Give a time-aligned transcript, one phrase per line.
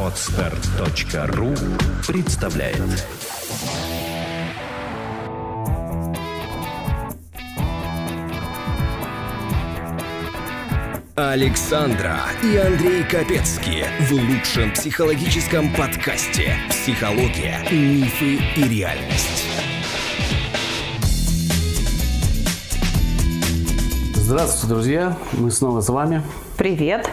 [0.00, 1.54] Отстар.ру
[2.06, 2.80] представляет
[11.16, 19.48] Александра и Андрей Капецки в лучшем психологическом подкасте «Психология, мифы и реальность».
[24.14, 25.16] Здравствуйте, друзья!
[25.32, 26.22] Мы снова с вами.
[26.56, 27.10] Привет.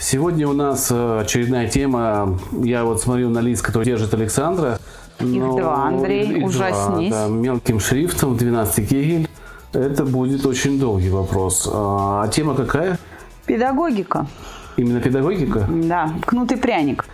[0.00, 2.38] Сегодня у нас э, очередная тема.
[2.52, 4.78] Я вот смотрю на лист, который держит Александра.
[5.18, 7.10] Их два, Андрей, их ужаснись.
[7.10, 9.28] Два, да, мелким шрифтом, 12 кегель.
[9.72, 11.68] Это будет очень долгий вопрос.
[11.72, 12.96] А тема какая?
[13.44, 14.28] Педагогика.
[14.76, 15.68] Именно педагогика?
[15.68, 17.04] Да, кнут и пряник.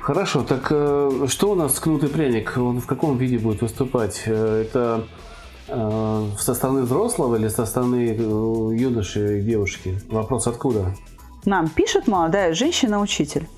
[0.00, 2.54] Хорошо, так э, что у нас кнут и пряник?
[2.56, 4.22] Он в каком виде будет выступать?
[4.26, 5.04] Э, Это
[6.38, 8.16] со стороны взрослого или со стороны
[8.74, 10.00] юноши и девушки?
[10.08, 10.94] Вопрос откуда?
[11.48, 13.48] Нам пишет молодая женщина-учитель.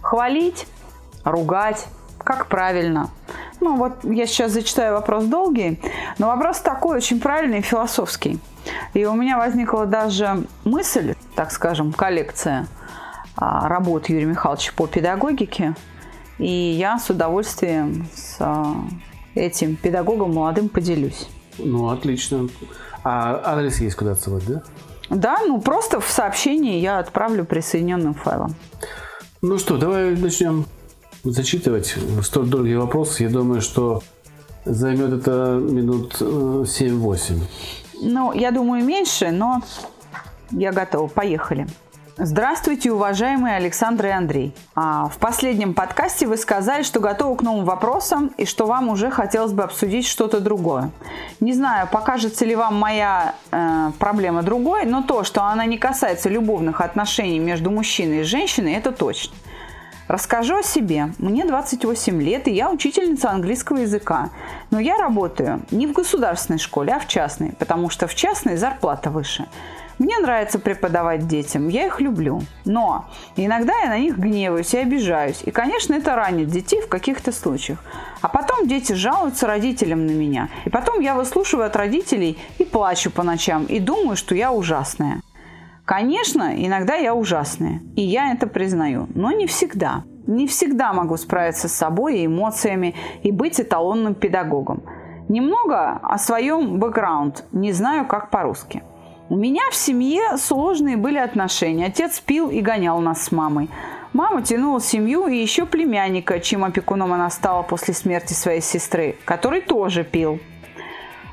[0.00, 0.68] Хвалить,
[1.24, 3.10] ругать, как правильно.
[3.60, 5.80] Ну вот я сейчас зачитаю вопрос долгий,
[6.18, 8.38] но вопрос такой очень правильный и философский.
[8.92, 12.68] И у меня возникла даже мысль, так скажем, коллекция
[13.36, 15.74] а, работ Юрия Михайловича по педагогике.
[16.38, 18.76] И я с удовольствием с а,
[19.34, 21.28] этим педагогом молодым поделюсь.
[21.58, 22.48] Ну, отлично.
[23.02, 24.62] А адрес есть куда отсылать, да?
[25.10, 28.54] Да, ну просто в сообщении я отправлю присоединенным файлом.
[29.42, 30.66] Ну что, давай начнем
[31.24, 33.20] зачитывать столь долгий вопрос.
[33.20, 34.02] Я думаю, что
[34.64, 37.40] займет это минут э, 7-8.
[38.02, 39.62] Ну, я думаю, меньше, но
[40.50, 41.08] я готова.
[41.08, 41.66] Поехали.
[42.16, 44.54] Здравствуйте, уважаемые Александр и Андрей.
[44.76, 49.10] А, в последнем подкасте вы сказали, что готовы к новым вопросам и что вам уже
[49.10, 50.90] хотелось бы обсудить что-то другое.
[51.40, 56.28] Не знаю, покажется ли вам моя э, проблема другой, но то, что она не касается
[56.28, 59.34] любовных отношений между мужчиной и женщиной, это точно.
[60.06, 61.12] Расскажу о себе.
[61.18, 64.30] Мне 28 лет, и я учительница английского языка.
[64.70, 69.10] Но я работаю не в государственной школе, а в частной, потому что в частной зарплата
[69.10, 69.46] выше.
[69.98, 72.42] Мне нравится преподавать детям, я их люблю.
[72.64, 73.06] Но
[73.36, 75.42] иногда я на них гневаюсь и обижаюсь.
[75.44, 77.78] И, конечно, это ранит детей в каких-то случаях.
[78.20, 80.48] А потом дети жалуются родителям на меня.
[80.64, 85.20] И потом я выслушиваю от родителей и плачу по ночам, и думаю, что я ужасная.
[85.84, 90.04] Конечно, иногда я ужасная, и я это признаю, но не всегда.
[90.26, 94.82] Не всегда могу справиться с собой и эмоциями и быть эталонным педагогом.
[95.28, 98.82] Немного о своем бэкграунд, не знаю, как по-русски.
[99.30, 101.86] У меня в семье сложные были отношения.
[101.86, 103.70] Отец пил и гонял нас с мамой.
[104.12, 109.62] Мама тянула семью и еще племянника, чьим опекуном она стала после смерти своей сестры, который
[109.62, 110.40] тоже пил.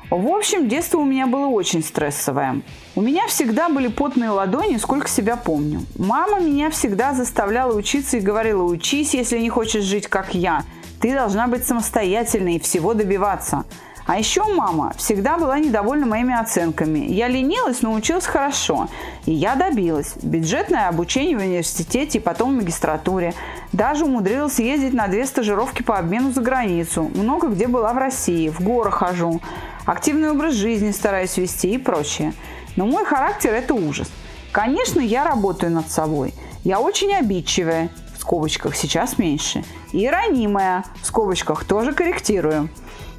[0.08, 2.62] В общем, детство у меня было очень стрессовое.
[2.96, 5.82] У меня всегда были потные ладони, сколько себя помню.
[5.98, 10.64] Мама меня всегда заставляла учиться и говорила, учись, если не хочешь жить как я.
[11.00, 13.64] Ты должна быть самостоятельной и всего добиваться.
[14.06, 16.98] А еще мама всегда была недовольна моими оценками.
[16.98, 18.88] Я ленилась, но училась хорошо.
[19.26, 20.14] И я добилась.
[20.22, 23.34] Бюджетное обучение в университете и потом в магистратуре.
[23.72, 27.10] Даже умудрилась ездить на две стажировки по обмену за границу.
[27.14, 28.48] Много где была в России.
[28.48, 29.40] В горы хожу.
[29.84, 32.34] Активный образ жизни стараюсь вести и прочее.
[32.76, 34.10] Но мой характер– это ужас.
[34.50, 36.34] Конечно, я работаю над собой.
[36.64, 39.64] Я очень обидчивая, в скобочках сейчас меньше.
[39.92, 42.68] И ранимая, в скобочках тоже корректирую.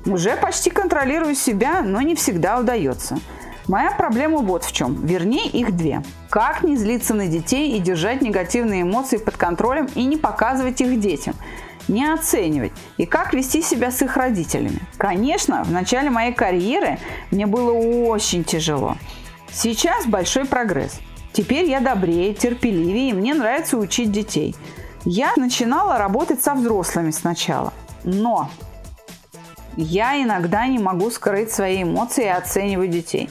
[0.06, 3.20] Уже почти контролирую себя, но не всегда удается.
[3.68, 6.04] Моя проблема вот в чем, вернее их две.
[6.30, 11.00] Как не злиться на детей и держать негативные эмоции под контролем и не показывать их
[11.00, 11.36] детям
[11.88, 14.80] не оценивать и как вести себя с их родителями.
[14.98, 17.00] Конечно, в начале моей карьеры
[17.32, 18.96] мне было очень тяжело.
[19.52, 21.00] Сейчас большой прогресс.
[21.32, 24.56] Теперь я добрее, терпеливее, и мне нравится учить детей.
[25.06, 28.50] Я начинала работать со взрослыми сначала, но
[29.78, 33.30] я иногда не могу скрыть свои эмоции и оценивать детей.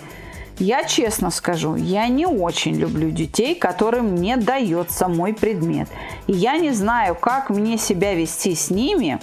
[0.58, 5.88] Я честно скажу, я не очень люблю детей, которым не дается мой предмет.
[6.26, 9.18] И я не знаю, как мне себя вести с ними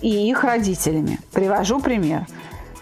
[0.00, 1.18] и их родителями.
[1.32, 2.26] Привожу пример.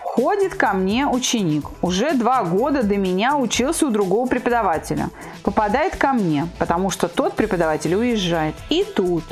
[0.00, 1.64] Ходит ко мне ученик.
[1.82, 5.10] Уже два года до меня учился у другого преподавателя.
[5.42, 8.54] Попадает ко мне, потому что тот преподаватель уезжает.
[8.70, 9.24] И тут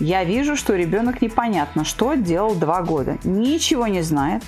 [0.00, 3.18] я вижу, что ребенок непонятно, что делал два года.
[3.24, 4.42] Ничего не знает.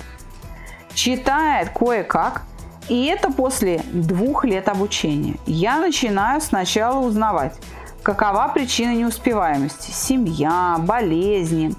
[0.93, 2.43] Читает кое-как.
[2.89, 5.35] И это после двух лет обучения.
[5.45, 7.55] Я начинаю сначала узнавать,
[8.03, 9.91] какова причина неуспеваемости.
[9.91, 11.73] Семья, болезни.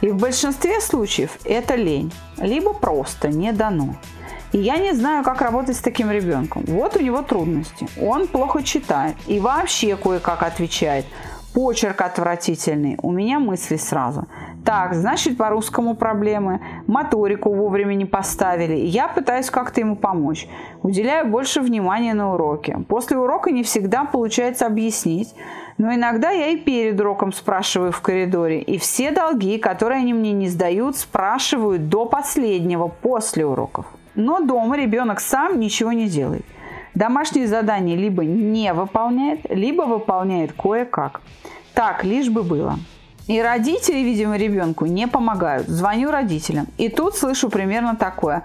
[0.00, 2.12] И в большинстве случаев это лень.
[2.38, 3.96] Либо просто не дано.
[4.52, 6.64] И я не знаю, как работать с таким ребенком.
[6.66, 7.88] Вот у него трудности.
[8.00, 11.04] Он плохо читает и вообще кое-как отвечает.
[11.54, 12.98] Почерк отвратительный.
[13.02, 14.26] У меня мысли сразу.
[14.64, 16.60] Так, значит, по русскому проблемы.
[16.86, 18.76] Моторику вовремя не поставили.
[18.76, 20.46] Я пытаюсь как-то ему помочь.
[20.82, 22.78] Уделяю больше внимания на уроке.
[22.86, 25.34] После урока не всегда получается объяснить.
[25.78, 28.60] Но иногда я и перед уроком спрашиваю в коридоре.
[28.60, 33.86] И все долги, которые они мне не сдают, спрашивают до последнего, после уроков.
[34.14, 36.44] Но дома ребенок сам ничего не делает.
[36.98, 41.20] Домашние задания либо не выполняет, либо выполняет кое-как.
[41.72, 42.76] Так, лишь бы было.
[43.28, 45.68] И родители, видимо, ребенку не помогают.
[45.68, 46.66] Звоню родителям.
[46.76, 48.42] И тут слышу примерно такое.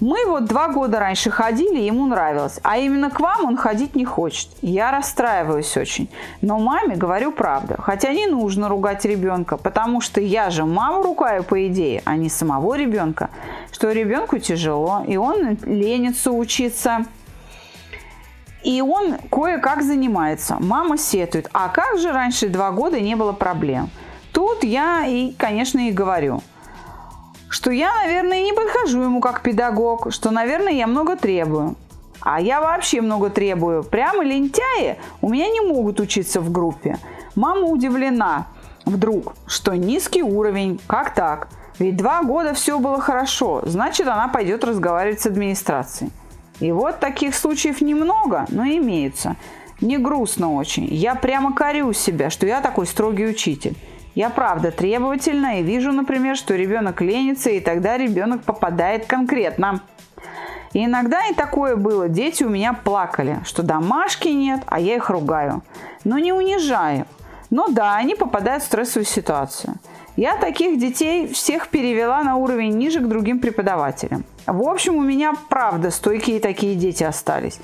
[0.00, 4.04] Мы вот два года раньше ходили, ему нравилось, а именно к вам он ходить не
[4.04, 4.48] хочет.
[4.62, 6.08] Я расстраиваюсь очень.
[6.40, 7.76] Но маме говорю правду.
[7.78, 12.28] Хотя не нужно ругать ребенка, потому что я же маму ругаю по идее, а не
[12.28, 13.30] самого ребенка.
[13.70, 17.06] Что ребенку тяжело, и он ленится учиться.
[18.64, 20.56] И он кое-как занимается.
[20.60, 21.48] Мама сетует.
[21.52, 23.90] А как же раньше два года не было проблем?
[24.32, 26.42] Тут я и, конечно, и говорю–
[27.52, 31.76] что я, наверное, не подхожу ему как педагог, что, наверное, я много требую.
[32.22, 33.84] А я вообще много требую.
[33.84, 36.96] Прямо лентяи у меня не могут учиться в группе.
[37.34, 38.46] Мама удивлена
[38.86, 41.48] вдруг, что низкий уровень, как так?
[41.78, 46.10] Ведь два года все было хорошо, значит, она пойдет разговаривать с администрацией.
[46.60, 49.36] И вот таких случаев немного, но имеются.
[49.80, 50.84] Не грустно очень.
[50.84, 53.76] Я прямо корю себя, что я такой строгий учитель.
[54.14, 59.80] Я правда требовательна и вижу, например, что ребенок ленится, и тогда ребенок попадает конкретно.
[60.72, 62.08] И иногда и такое было.
[62.08, 65.62] Дети у меня плакали, что домашки нет, а я их ругаю.
[66.04, 67.06] Но не унижаю.
[67.50, 69.74] Но да, они попадают в стрессовую ситуацию.
[70.16, 74.24] Я таких детей всех перевела на уровень ниже к другим преподавателям.
[74.46, 77.58] В общем, у меня правда стойкие такие дети остались.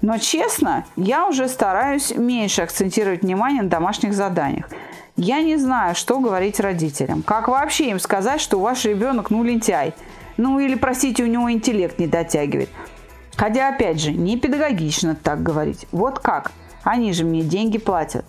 [0.00, 4.68] Но честно, я уже стараюсь меньше акцентировать внимание на домашних заданиях.
[5.16, 7.22] Я не знаю, что говорить родителям.
[7.22, 9.94] Как вообще им сказать, что ваш ребенок ну лентяй?
[10.36, 12.70] Ну или, простите, у него интеллект не дотягивает.
[13.36, 15.86] Хотя, опять же, не педагогично так говорить.
[15.92, 16.50] Вот как?
[16.82, 18.24] Они же мне деньги платят.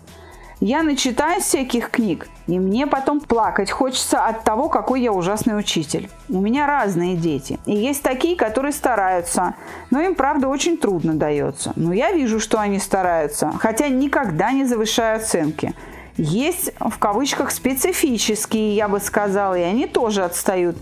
[0.60, 6.10] Я начитаю всяких книг, и мне потом плакать хочется от того, какой я ужасный учитель.
[6.30, 7.60] У меня разные дети.
[7.66, 9.56] И есть такие, которые стараются,
[9.92, 11.74] но им, правда, очень трудно дается.
[11.76, 15.74] Но я вижу, что они стараются, хотя никогда не завышаю оценки–
[16.18, 20.78] есть в кавычках специфические, я бы сказала, и они тоже отстают,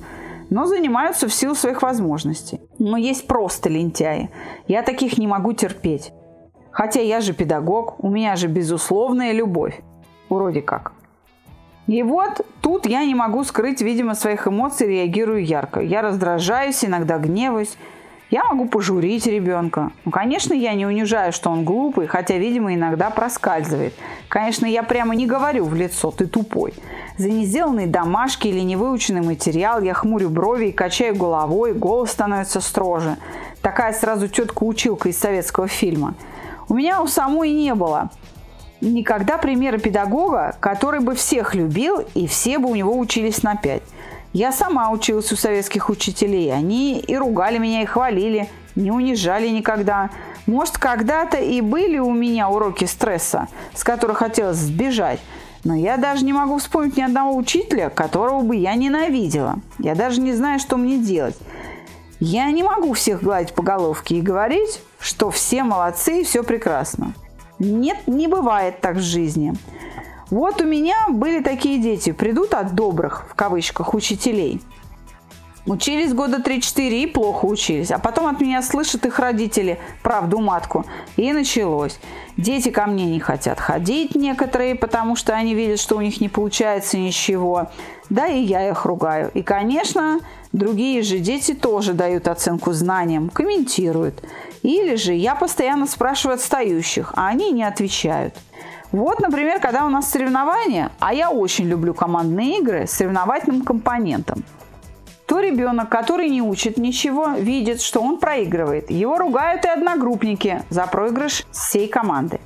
[0.49, 2.59] но занимаются в силу своих возможностей.
[2.79, 4.29] Но есть просто лентяи.
[4.67, 6.11] Я таких не могу терпеть.
[6.71, 9.79] Хотя я же педагог, у меня же безусловная любовь.
[10.29, 10.93] Вроде как.
[11.87, 15.81] И вот тут я не могу скрыть, видимо, своих эмоций, реагирую ярко.
[15.81, 17.75] Я раздражаюсь, иногда гневаюсь.
[18.29, 19.91] Я могу пожурить ребенка.
[20.05, 23.93] Ну, конечно, я не унижаю, что он глупый, хотя, видимо, иногда проскальзывает.
[24.29, 26.73] Конечно, я прямо не говорю в лицо «ты тупой».
[27.17, 33.17] За несделанные домашки или невыученный материал я хмурю брови и качаю головой, голос становится строже.
[33.61, 36.15] Такая сразу тетка-училка из советского фильма.
[36.71, 38.09] У меня у самой не было
[38.79, 43.83] никогда примера педагога, который бы всех любил и все бы у него учились на пять.
[44.31, 46.49] Я сама училась у советских учителей.
[46.53, 50.11] Они и ругали меня, и хвалили, не унижали никогда.
[50.47, 55.19] Может, когда-то и были у меня уроки стресса, с которых хотелось сбежать.
[55.65, 59.57] Но я даже не могу вспомнить ни одного учителя, которого бы я ненавидела.
[59.77, 61.35] Я даже не знаю, что мне делать.
[62.21, 67.13] Я не могу всех гладить по головке и говорить, что все молодцы и все прекрасно.
[67.59, 69.53] Нет, не бывает так в жизни.
[70.29, 74.61] Вот у меня были такие дети, придут от добрых, в кавычках, учителей.
[75.67, 77.91] Учились года 3-4 и плохо учились.
[77.91, 80.85] А потом от меня слышат их родители правду матку.
[81.17, 81.99] И началось.
[82.35, 86.29] Дети ко мне не хотят ходить некоторые, потому что они видят, что у них не
[86.29, 87.69] получается ничего.
[88.09, 89.29] Да и я их ругаю.
[89.35, 90.19] И, конечно,
[90.51, 94.23] другие же дети тоже дают оценку знаниям, комментируют.
[94.63, 98.35] Или же я постоянно спрашиваю отстающих, а они не отвечают.
[98.91, 104.43] Вот, например, когда у нас соревнования, а я очень люблю командные игры с соревновательным компонентом,
[105.25, 108.91] то ребенок, который не учит ничего, видит, что он проигрывает.
[108.91, 112.41] Его ругают и одногруппники за проигрыш всей команды.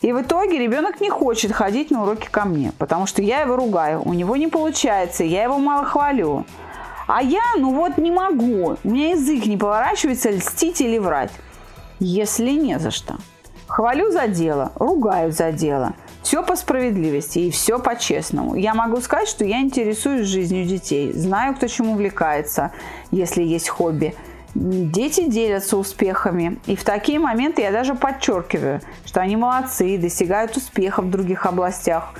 [0.00, 3.54] И в итоге ребенок не хочет ходить на уроки ко мне, потому что я его
[3.54, 6.46] ругаю, у него не получается, я его мало хвалю.
[7.06, 11.30] А я, ну вот не могу, у меня язык не поворачивается льстить или врать,
[12.02, 13.16] если не за что.
[13.68, 15.94] Хвалю за дело, ругаю за дело.
[16.22, 18.54] Все по справедливости и все по-честному.
[18.54, 22.72] Я могу сказать, что я интересуюсь жизнью детей, знаю, кто чем увлекается,
[23.10, 24.14] если есть хобби.
[24.54, 30.56] Дети делятся успехами, и в такие моменты я даже подчеркиваю, что они молодцы и достигают
[30.56, 32.12] успеха в других областях.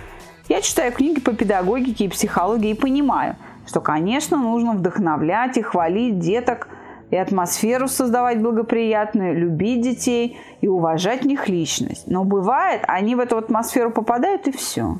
[0.48, 3.36] Я читаю книги по педагогике и психологии и понимаю,
[3.66, 6.68] что, конечно, нужно вдохновлять и хвалить деток–
[7.12, 12.04] и атмосферу создавать благоприятную, любить детей и уважать в них личность.
[12.06, 14.96] Но бывает, они в эту атмосферу попадают и все.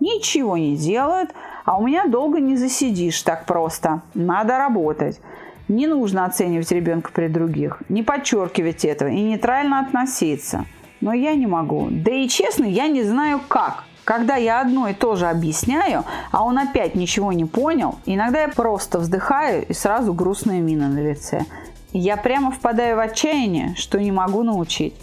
[0.00, 1.30] Ничего не делают,
[1.66, 4.00] а у меня долго не засидишь так просто.
[4.14, 5.20] Надо работать.
[5.68, 10.64] Не нужно оценивать ребенка при других, не подчеркивать этого и нейтрально относиться.
[11.02, 11.88] Но я не могу.
[11.90, 13.84] Да и честно, я не знаю как.
[14.04, 18.48] Когда я одно и то же объясняю, а он опять ничего не понял, иногда я
[18.48, 21.44] просто вздыхаю и сразу грустная мина на лице.
[21.92, 24.94] Я прямо впадаю в отчаяние, что не могу научить.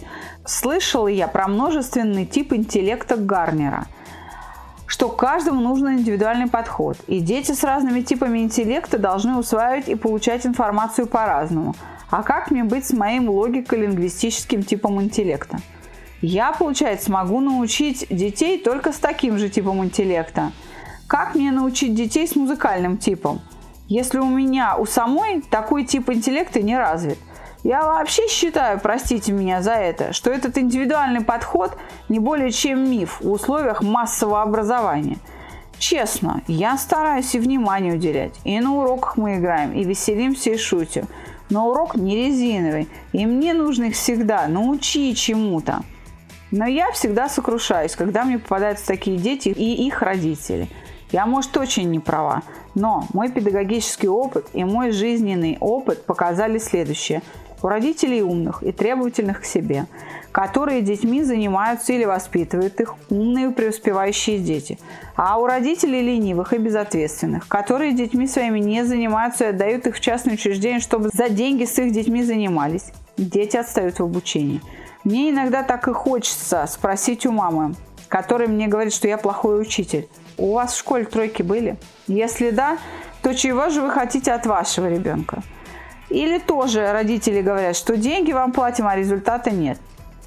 [0.44, 3.86] Слышала я про множественный тип интеллекта Гарнера,
[4.86, 10.44] что каждому нужен индивидуальный подход, и дети с разными типами интеллекта должны усваивать и получать
[10.44, 11.74] информацию по-разному.
[12.10, 15.58] А как мне быть с моим логико-лингвистическим типом интеллекта?
[16.22, 20.52] Я, получается, могу научить детей только с таким же типом интеллекта.
[21.06, 23.40] Как мне научить детей с музыкальным типом,
[23.88, 27.18] если у меня у самой такой тип интеллекта не развит?
[27.62, 31.76] Я вообще считаю, простите меня за это, что этот индивидуальный подход
[32.08, 35.18] не более чем миф в условиях массового образования.
[35.78, 38.38] Честно, я стараюсь и внимание уделять.
[38.44, 41.06] И на уроках мы играем, и веселимся, и шутим.
[41.48, 45.82] Но урок не резиновый, и мне нужно их всегда научить чему-то.
[46.50, 50.68] Но я всегда сокрушаюсь, когда мне попадаются такие дети и их родители.
[51.12, 52.42] Я, может, очень не права,
[52.74, 57.22] но мой педагогический опыт и мой жизненный опыт показали следующее.
[57.62, 59.86] У родителей умных и требовательных к себе,
[60.32, 64.78] которые детьми занимаются или воспитывают их, умные и преуспевающие дети.
[65.14, 70.00] А у родителей ленивых и безответственных, которые детьми своими не занимаются и отдают их в
[70.00, 72.92] частные учреждения, чтобы за деньги с их детьми занимались.
[73.18, 74.62] Дети отстают в обучении.
[75.04, 77.74] Мне иногда так и хочется спросить у мамы,
[78.08, 80.08] которая мне говорит, что я плохой учитель.
[80.36, 81.78] У вас в школе тройки были?
[82.06, 82.76] Если да,
[83.22, 85.42] то чего же вы хотите от вашего ребенка?
[86.10, 89.78] Или тоже родители говорят, что деньги вам платим, а результата нет.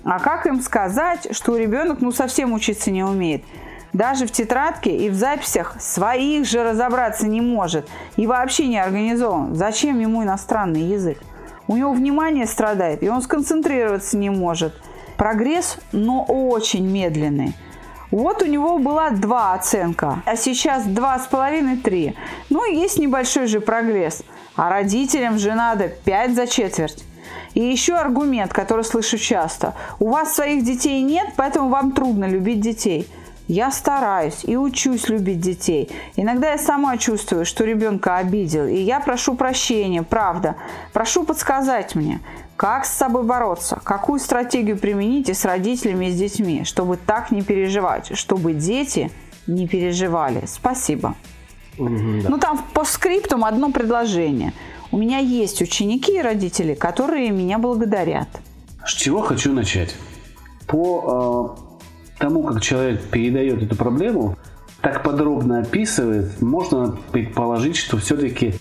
[0.04, 3.44] А как им сказать, что ребенок ну совсем учиться не умеет?
[3.92, 9.56] Даже в тетрадке и в записях своих же разобраться не может и вообще не организован.
[9.56, 11.20] Зачем ему иностранный язык?
[11.68, 14.74] У него внимание страдает, и он сконцентрироваться не может.
[15.18, 17.54] Прогресс, но очень медленный.
[18.12, 22.16] Вот у него была 2 оценка, а сейчас 2,5-3.
[22.50, 24.24] Ну, есть небольшой же прогресс.
[24.56, 27.04] А родителям же надо 5 за четверть.
[27.56, 29.74] И еще аргумент, который слышу часто.
[30.00, 33.08] У вас своих детей нет, поэтому вам трудно любить детей.
[33.48, 35.90] Я стараюсь и учусь любить детей.
[36.16, 40.56] Иногда я сама чувствую, что ребенка обидел, и я прошу прощения, правда.
[40.94, 42.22] Прошу подсказать мне,
[42.56, 47.42] как с собой бороться, какую стратегию примените с родителями и с детьми, чтобы так не
[47.42, 49.12] переживать, чтобы дети
[49.46, 50.46] не переживали.
[50.48, 51.16] Спасибо.
[51.78, 52.30] Mm-hmm, да.
[52.30, 54.54] Ну там по скриптум одно предложение.
[54.92, 58.30] У меня есть ученики и родители, которые меня благодарят.
[58.86, 59.96] С чего хочу начать?
[60.68, 61.73] По э,
[62.18, 64.38] тому, как человек передает эту проблему,
[64.82, 68.56] так подробно описывает, можно предположить, что все-таки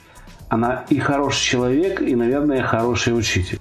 [0.48, 3.58] она и хороший человек, и, наверное, хороший учитель.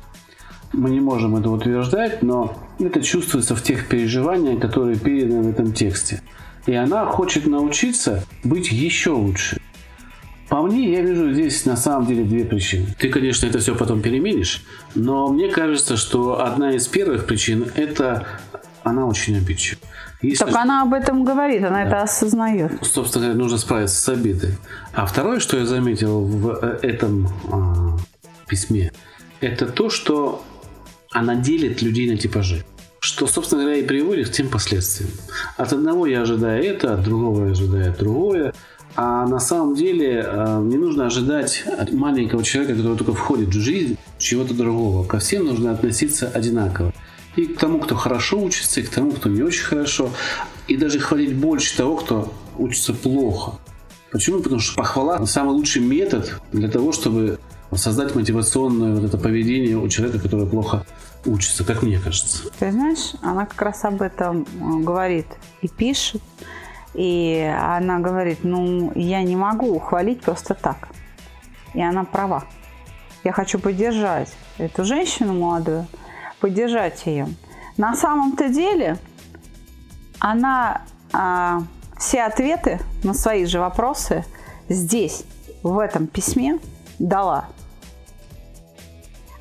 [0.74, 5.74] Мы не можем это утверждать, но это чувствуется в тех переживаниях, которые переданы в этом
[5.74, 6.22] тексте.
[6.66, 9.60] И она хочет научиться быть еще лучше.
[10.50, 12.88] По мне, я вижу здесь на самом деле две причины.
[13.00, 14.64] Ты, конечно, это все потом переменишь,
[14.96, 18.28] но мне кажется, что одна из первых причин– это
[18.84, 19.82] она очень обидчива.
[20.22, 20.46] Если...
[20.46, 21.82] Так она об этом говорит, она да.
[21.84, 22.72] это осознает.
[22.82, 24.58] Собственно говоря, нужно справиться с обидой.
[24.94, 27.98] А второе, что я заметил в э, этом а,
[28.48, 28.92] письме,
[29.40, 30.44] это то, что
[31.12, 32.64] она делит людей на типажи.
[33.00, 35.10] Что, собственно говоря, и приводит к тем последствиям.
[35.58, 38.54] От одного я ожидаю это, от другого я ожидаю другое.
[38.96, 43.60] А на самом деле э, не нужно ожидать от маленького человека, который только входит в
[43.60, 45.06] жизнь, чего-то другого.
[45.06, 46.94] Ко всем нужно относиться одинаково
[47.36, 50.10] и к тому, кто хорошо учится, и к тому, кто не очень хорошо,
[50.68, 53.60] и даже хвалить больше того, кто учится плохо.
[54.12, 54.42] Почему?
[54.42, 57.40] Потому что похвала– самый лучший метод для того, чтобы
[57.74, 60.86] создать мотивационное вот это поведение у человека, который плохо
[61.26, 62.44] учится, как мне кажется.
[62.60, 65.28] Ты знаешь, она как раз об этом э, говорит
[65.62, 66.22] и пишет.
[66.94, 70.90] И она говорит, ну, я не могу хвалить просто так.
[71.74, 72.44] И она права.
[73.24, 75.88] Я хочу поддержать эту женщину молодую–
[76.42, 77.28] поддержать ее.
[77.78, 78.98] На самом-то деле
[80.20, 80.82] она
[81.14, 81.64] а,
[81.98, 84.26] все ответы на свои же вопросы
[84.68, 85.24] здесь,
[85.64, 86.60] в этом письме,
[87.00, 87.46] дала.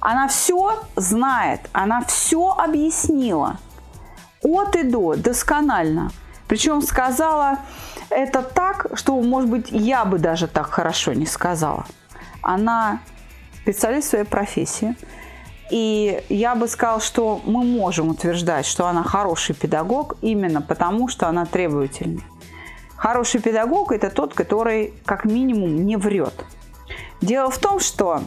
[0.01, 3.59] Она все знает, она все объяснила.
[4.43, 6.11] От и до, досконально.
[6.49, 7.59] Причем сказала
[8.09, 11.85] это так, что, может быть, я бы даже так хорошо не сказала.
[12.43, 13.01] Она
[13.63, 14.97] специалист своей профессии.
[15.71, 21.29] И я бы сказала, что мы можем утверждать, что она хороший педагог именно потому, что
[21.29, 22.25] она требовательная.
[22.97, 26.45] Хороший педагог– это тот, который как минимум не врет.
[27.21, 28.23] Дело в том, что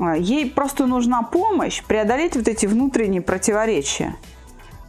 [0.00, 4.16] а, ей просто нужна помощь преодолеть вот эти внутренние противоречия.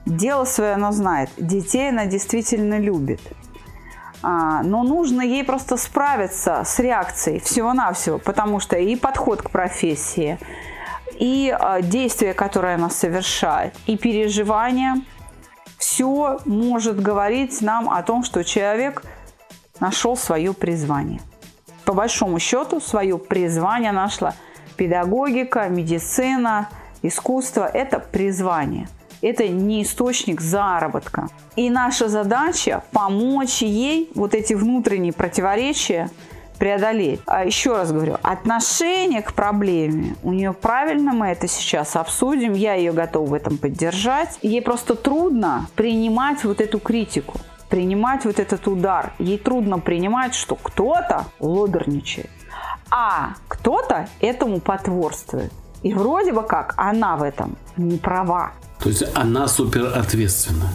[0.05, 3.19] Дело свое она знает, детей она действительно любит.
[4.23, 10.39] А, но нужно ей просто справиться с реакцией всего-навсего, потому что и подход к профессии–
[11.17, 15.01] и а, действия, которые она совершает, и переживания,
[15.77, 19.03] все может говорить нам о том, что человек
[19.79, 21.21] нашел свое призвание.
[21.85, 24.33] По большому счету, свое призвание нашла
[24.75, 26.69] педагогика, медицина,
[27.01, 28.87] искусство– это призвание.
[29.21, 31.29] Это не источник заработка.
[31.55, 36.11] И наша задача– помочь ей вот эти внутренние противоречия–
[36.57, 37.21] преодолеть.
[37.25, 42.73] А еще раз говорю, отношение к проблеме у нее правильно, мы это сейчас обсудим, я
[42.73, 44.37] ее готова в этом поддержать.
[44.41, 49.13] Ей просто трудно принимать вот эту критику принимать вот этот удар.
[49.19, 52.29] Ей трудно принимать, что кто-то лодерничает,
[52.89, 55.51] а кто-то этому потворствует.
[55.83, 58.51] И вроде бы как она в этом не права.
[58.79, 60.73] То есть она супер ответственна.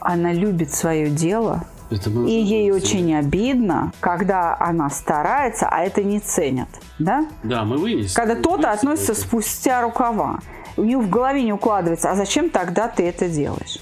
[0.00, 6.20] Она любит свое дело, это и ей очень обидно, когда она старается, а это не
[6.20, 6.68] ценят.
[6.98, 7.26] Да?
[7.42, 8.14] Да, мы вынесем.
[8.14, 9.20] Когда кто-то относится это.
[9.20, 10.40] спустя рукава.
[10.76, 13.78] У нее в голове не укладывается, а зачем тогда ты это делаешь?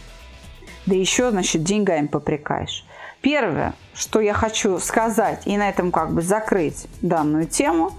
[0.86, 2.84] Да еще, значит, деньгами попрекаешь.
[3.20, 7.92] Первое, что я хочу сказать, и на этом как бы закрыть данную тему,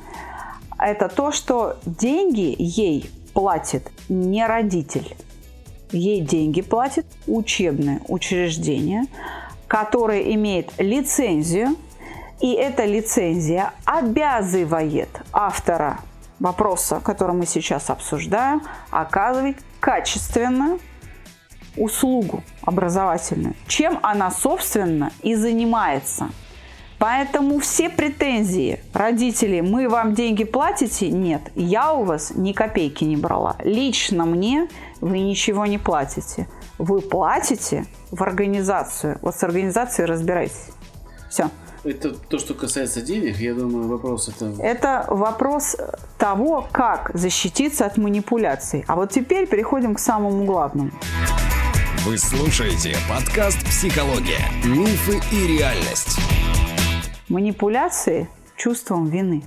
[0.80, 5.16] это то, что деньги ей платит не родитель.
[5.92, 9.06] Ей деньги платит учебное учреждение,
[9.72, 11.78] который имеет лицензию,
[12.42, 16.00] и эта лицензия обязывает автора
[16.42, 20.82] вопроса, который мы сейчас обсуждаем, оказывать качественную
[21.78, 26.32] услугу образовательную, чем она, собственно, и занимается.
[27.00, 31.10] Поэтому все претензии родителей, мы вам деньги платите?
[31.10, 33.56] Нет, я у вас ни копейки не брала.
[33.64, 34.68] Лично мне
[35.00, 36.50] вы ничего не платите.
[36.78, 39.18] Вы платите в организацию.
[39.22, 40.68] Вот с организацией разбирайтесь.
[41.30, 41.50] Все.
[41.84, 44.54] Это то, что касается денег, я думаю, вопрос это...
[44.62, 45.76] Это вопрос
[46.20, 48.86] того, как защититься от манипуляций.
[48.88, 50.92] А вот теперь переходим к самому главному.
[52.06, 54.42] Вы слушаете подкаст «Психология.
[54.64, 56.20] Мифы и реальность».
[57.30, 59.44] Манипуляции чувством вины.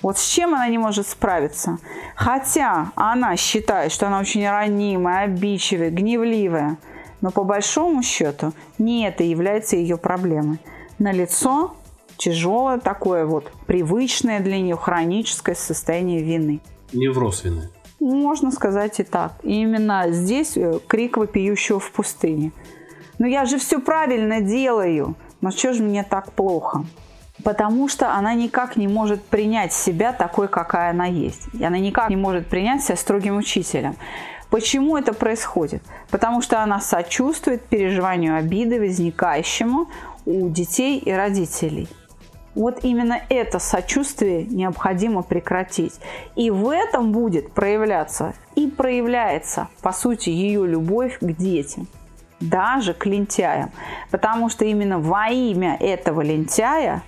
[0.00, 1.78] Вот с чем она не может справиться?
[2.14, 6.78] Хотя она считает, что она очень ранимая, обидчивая, гневливая–
[7.26, 10.60] но по большому счету не это является ее проблемой.
[11.00, 11.74] На лицо
[12.16, 16.60] тяжелое такое вот привычное для нее хроническое состояние вины.
[16.92, 17.68] Невроз вины.
[17.98, 19.32] Можно сказать и так.
[19.42, 22.52] И именно здесь э, крик вопиющего в пустыне.
[23.18, 25.16] Но я же все правильно делаю.
[25.40, 26.84] Но что же мне так плохо?
[27.42, 31.48] Потому что она никак не может принять себя такой, какая она есть.
[31.54, 33.96] И она никак не может принять себя строгим учителем.
[34.50, 35.82] Почему это происходит?
[36.10, 39.88] Потому что она сочувствует переживанию обиды, возникающему
[40.24, 41.88] у детей и родителей.
[42.54, 46.00] Вот именно это сочувствие необходимо прекратить.
[46.36, 51.86] И в этом будет проявляться и проявляется, по сути, ее любовь к детям,
[52.40, 53.72] даже к лентяям.
[54.10, 57.02] Потому что именно во имя этого лентяя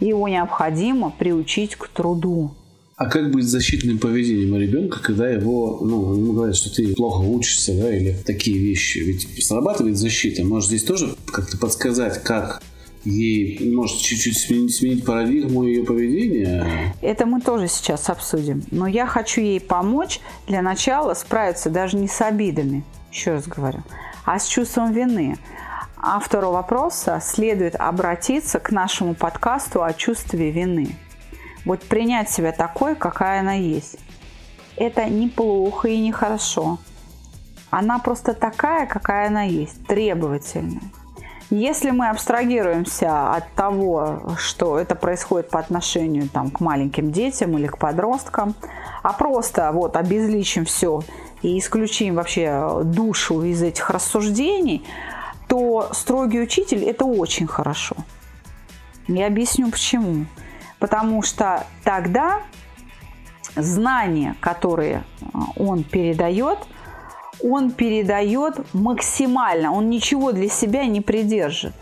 [0.00, 2.50] его необходимо приучить к труду.
[2.98, 7.20] А как быть с защитным поведением ребенка, когда его, ну, ему говорят, что ты плохо
[7.20, 8.98] учишься, да, или такие вещи?
[8.98, 10.44] Ведь срабатывает защита.
[10.44, 12.60] Может, здесь тоже как-то подсказать, как
[13.04, 16.92] ей, может, чуть-чуть сменить, сменить парадигму ее поведения?
[17.00, 18.64] Это мы тоже сейчас обсудим.
[18.72, 23.84] Но я хочу ей помочь для начала справиться даже не с обидами, еще раз говорю,
[24.24, 25.38] а с чувством вины.
[25.96, 30.96] Автору вопроса следует обратиться к нашему подкасту о чувстве вины.
[31.64, 33.96] Вот принять себя такой, какая она есть.
[34.76, 36.78] Это неплохо и нехорошо.
[37.70, 40.82] Она просто такая, какая она есть, требовательная.
[41.50, 47.66] Если мы абстрагируемся от того, что это происходит по отношению там, к маленьким детям или
[47.66, 48.54] к подросткам,
[49.02, 51.02] а просто вот обезличим все
[51.40, 54.86] и исключим вообще душу из этих рассуждений,
[55.46, 57.96] то строгий учитель– это очень хорошо.
[59.06, 60.26] Я объясню почему.
[60.78, 62.42] Потому что тогда
[63.56, 66.58] знания, которые а, он передает,
[67.42, 71.74] он передает максимально, он ничего для себя не придержит.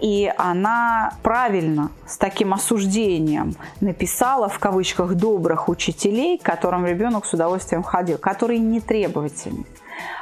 [0.00, 7.34] И она правильно с таким осуждением написала в кавычках добрых учителей, к которым ребенок с
[7.34, 9.64] удовольствием ходил, которые не требовательны.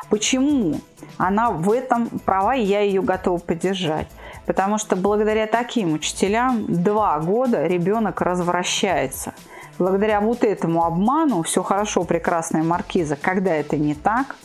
[0.09, 0.81] Почему?
[1.18, 4.09] Она в этом права, и я ее готова поддержать.
[4.47, 9.35] Потому что благодаря таким учителям два года ребенок развращается.
[9.79, 14.37] Благодаря вот этому обману, все хорошо, прекрасная маркиза, когда это не так,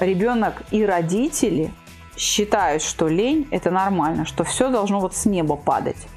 [0.00, 1.72] ребенок и родители
[2.16, 6.08] считают, что лень– это нормально, что все должно вот с неба падать.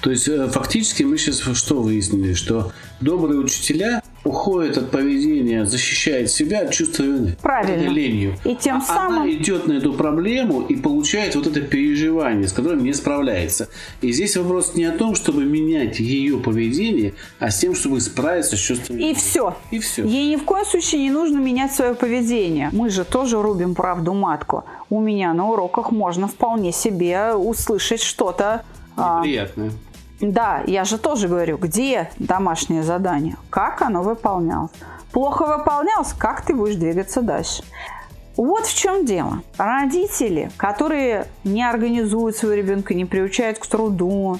[0.00, 6.30] То есть э, фактически мы сейчас что выяснили, что добрые учителя уходят от поведения, защищают
[6.30, 7.36] себя от чувства вины.
[7.40, 7.88] Правильно.
[7.88, 8.36] ленью.
[8.44, 9.22] И тем а самым...
[9.22, 13.68] Она идет на эту проблему и получает вот это переживание, с которым не справляется.
[14.00, 18.56] И здесь вопрос не о том, чтобы менять ее поведение, а с тем, чтобы справиться
[18.56, 19.10] с чувством вины.
[19.10, 19.56] И все.
[19.70, 20.04] И все.
[20.04, 22.70] Ей ни в коем случае не нужно менять свое поведение.
[22.72, 24.64] Мы же тоже рубим правду матку.
[24.90, 28.62] У меня на уроках можно вполне себе услышать что-то
[28.96, 29.72] а, Неприятное.
[30.20, 34.70] Да, я же тоже говорю, где домашнее задание, как оно выполнялось.
[35.12, 37.62] Плохо выполнялось, как ты будешь двигаться дальше.
[38.36, 39.42] Вот в чем дело.
[39.56, 44.38] Родители, которые не организуют своего ребенка, не приучают к труду,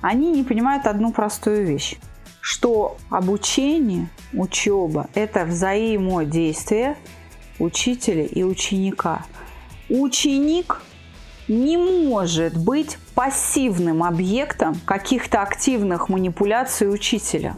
[0.00, 1.98] они не понимают одну простую вещь,
[2.40, 6.96] что обучение, учеба– это взаимодействие
[7.58, 9.24] учителя и ученика.
[9.88, 10.82] Ученик
[11.50, 17.56] не может быть пассивным объектом каких-то активных манипуляций учителя.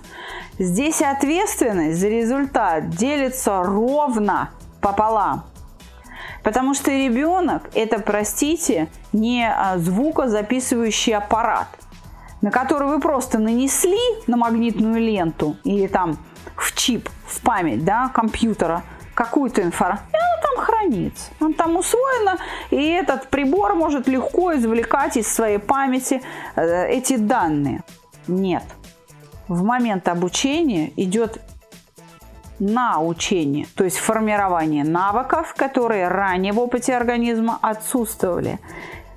[0.58, 4.50] Здесь ответственность за результат делится ровно
[4.80, 5.44] пополам.
[6.42, 11.68] Потому что ребенок– это, простите, не а, звукозаписывающий аппарат,
[12.40, 16.16] на который вы просто нанесли на магнитную ленту или там
[16.56, 18.82] в чип, в память да, компьютера
[19.14, 20.10] какую-то информацию,
[20.42, 21.30] там хранится.
[21.40, 22.38] Он там усвоено,
[22.70, 26.22] и этот прибор может легко извлекать из своей памяти
[26.56, 27.82] э, эти данные.
[28.26, 28.64] Нет.
[29.48, 31.40] В момент обучения идет
[32.58, 38.60] научение, то есть формирование навыков, которые ранее в опыте организма отсутствовали.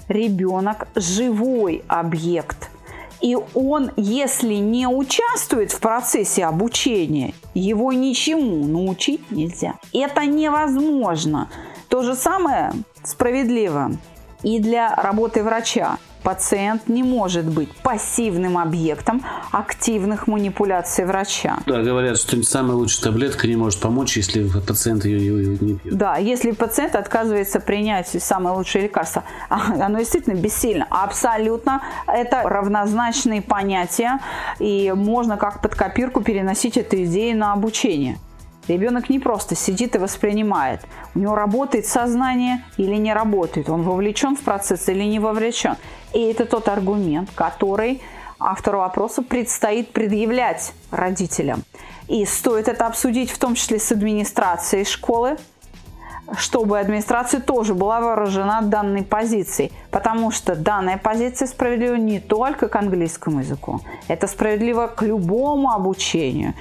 [0.08, 2.70] Ребенок– живой объект–
[3.22, 9.76] и он, если не участвует в процессе обучения, его ничему научить нельзя.
[9.94, 11.50] Это невозможно.
[11.90, 12.74] То же самое
[13.04, 13.92] справедливо
[14.44, 15.98] и для работы врача.
[16.26, 21.60] Пациент не может быть пассивным объектом активных манипуляций врача.
[21.68, 25.96] Да, говорят, что самая лучшая таблетка не может помочь, если пациент ее, ее не пьет.
[25.96, 30.88] Да, если пациент отказывается принять самое лучшее лекарство, а, оно действительно бессильно.
[30.90, 34.20] Абсолютно это равнозначные понятия,
[34.58, 38.18] и можно как под копирку переносить эту идею на обучение.
[38.68, 40.82] Ребенок не просто сидит и воспринимает.
[41.14, 43.70] У него работает сознание или не работает.
[43.70, 45.76] Он вовлечен в процесс или не вовлечен.
[46.14, 48.02] И это тот аргумент, который
[48.40, 51.64] автору вопроса предстоит предъявлять родителям.
[52.08, 55.38] И стоит это обсудить в том числе с администрацией школы,
[56.36, 59.72] чтобы администрация тоже была вооружена данной позицией.
[59.92, 63.82] Потому что данная позиция справедлива не только к английскому языку.
[64.08, 66.56] Это справедливо к любому обучению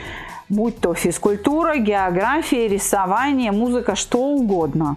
[0.55, 4.97] будь то физкультура, география, рисование, музыка, что угодно.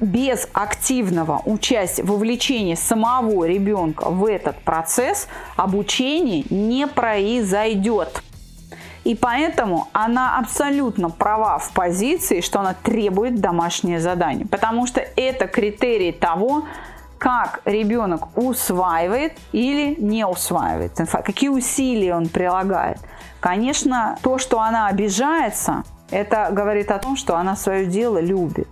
[0.00, 8.22] Без активного участия, вовлечения самого ребенка в этот процесс обучение не произойдет.
[9.04, 14.46] И поэтому она абсолютно права в позиции, что она требует домашнее задание.
[14.46, 16.64] Потому что это критерий того,
[17.18, 20.92] как ребенок усваивает или не усваивает,
[21.24, 22.98] какие усилия он прилагает–
[23.46, 28.68] Конечно, то, что она обижается, это говорит о том, что она свое дело любит.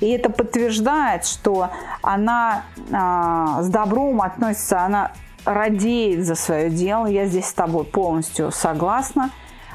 [0.00, 1.70] И это подтверждает, что
[2.02, 5.12] она а, с добром относится, она
[5.46, 7.06] радеет за свое дело.
[7.06, 9.30] Я здесь с тобой полностью согласна.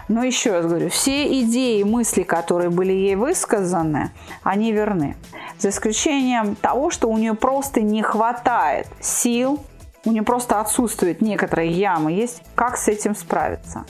[0.07, 4.11] Но еще раз говорю, все идеи и мысли, которые были ей высказаны,
[4.43, 5.15] они верны.
[5.59, 9.59] За исключением того, что у нее просто не хватает сил
[10.07, 13.85] у нее просто отсутствует некоторая яма есть, как с этим справиться.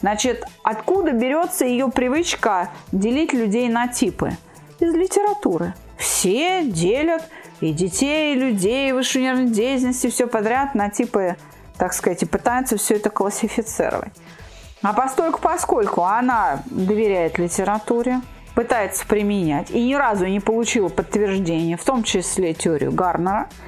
[0.00, 4.36] Значит, откуда берется ее привычка делить людей на типы?
[4.80, 5.74] Из литературы.
[5.96, 7.22] Все делят
[7.60, 11.36] и детей, и людей, и высшей нервной деятельности, все подряд на типы,
[11.76, 14.12] так сказать, и пытаются все это классифицировать.
[14.82, 18.20] А постольку, поскольку она доверяет литературе,
[18.54, 23.48] пытается применять и ни разу не получила подтверждения, в том числе теорию Гарнера–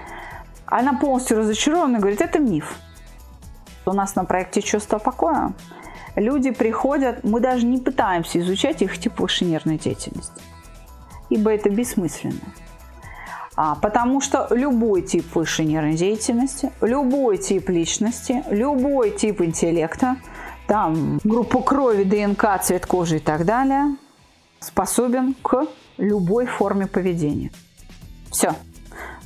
[0.73, 2.77] она полностью разочарована и говорит, это миф.
[3.85, 5.53] У нас на проекте «Чувство покоя»
[6.17, 10.41] люди приходят, мы даже не пытаемся изучать их тип высшей нервной деятельности,
[11.29, 12.41] ибо это бессмысленно.
[13.55, 20.17] А, потому что любой тип высшей нервной деятельности, любой тип личности, любой тип интеллекта,
[20.73, 23.95] там группу крови, ДНК, цвет кожи и так далее,
[24.59, 25.67] способен к
[25.99, 27.53] любой форме поведения.
[28.31, 28.55] Все.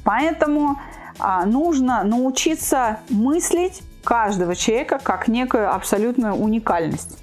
[0.03, 0.81] Поэтому
[1.21, 7.17] а, нужно научиться мыслить каждого человека как некую абсолютную уникальность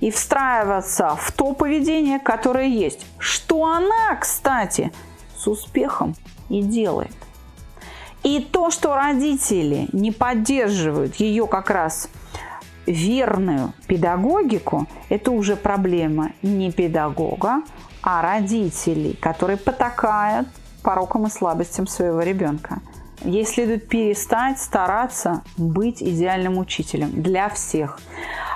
[0.00, 3.06] и встраиваться в то поведение, которое есть.
[3.16, 4.92] Что она, кстати,
[5.34, 6.14] с успехом
[6.50, 7.16] и делает.
[8.22, 12.10] И то, что родители не поддерживают ее как раз
[12.86, 17.62] верную педагогику, это уже проблема не педагога,
[18.02, 20.48] а родителей, которые потакают
[20.82, 22.80] порокам и слабостям своего ребенка.
[23.22, 28.00] Ей следует перестать стараться быть идеальным учителем для всех.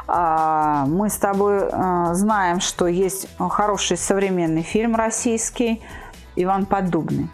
[0.08, 5.80] А, мы с тобой а, знаем, что есть хороший современный фильм российский
[6.34, 7.30] «Иван Поддубный»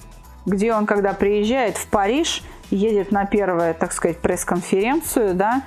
[0.47, 5.63] где он, когда приезжает в Париж, едет на первую, так сказать, пресс-конференцию, да,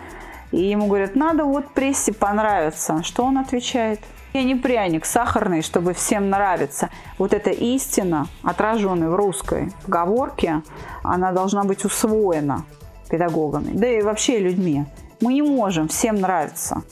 [0.56, 3.04] и ему говорят, надо вот прессе понравиться.
[3.04, 4.00] Что он отвечает?
[4.34, 6.90] Я не пряник сахарный, чтобы всем нравиться.
[7.18, 10.62] Вот эта истина, отраженная в русской поговорке,
[11.04, 12.64] она должна быть усвоена
[13.10, 14.86] педагогами, да и вообще людьми.
[15.22, 16.84] Мы не можем всем нравиться.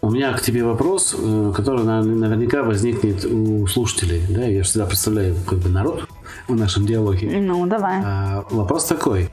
[0.00, 4.22] У меня к тебе вопрос, э, который наверняка возникнет у слушателей.
[4.28, 4.42] Да?
[4.42, 6.08] Я всегда представляю как бы народ
[6.48, 7.40] в нашем диалоге.
[7.40, 8.02] Ну, давай.
[8.04, 9.30] А, вопрос такой.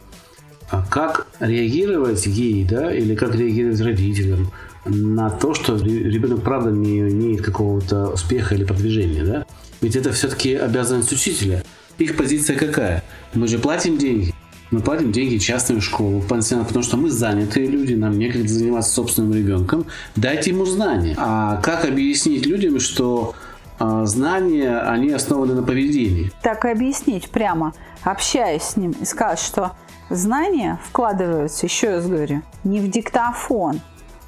[0.70, 4.52] А как реагировать ей, да, или как реагировать родителям
[4.86, 9.46] на то, что ребенок правда не имеет какого-то успеха или продвижения, да?
[9.82, 11.64] Ведь это все-таки обязанность учителя.
[11.98, 13.04] Их позиция какая?
[13.34, 14.34] Мы же платим деньги.
[14.72, 19.86] Мы платим деньги частную школу, потому что мы занятые люди, нам некогда заниматься собственным ребенком.
[20.16, 21.16] Дайте ему знания.
[21.18, 23.34] А как объяснить людям, что
[23.80, 26.32] а, знания, они основаны на поведении?
[26.44, 29.72] Так и объяснить прямо, общаясь с ним, и сказать, что
[30.10, 33.82] знания вкладываются, еще раз говорю, не в диктофон,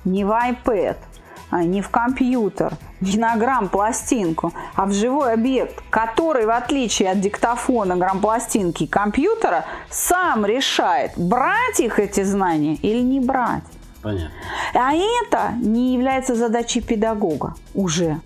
[0.05, 0.97] не в iPad,
[1.49, 7.19] а не в компьютер, не на грамм-пластинку, а в живой объект, который, в отличие от
[7.19, 13.63] диктофона, грамм-пластинки и компьютера, сам решает, брать их эти знания или не брать.
[14.01, 14.31] Понятно.
[14.73, 18.19] А это не является задачей педагога уже.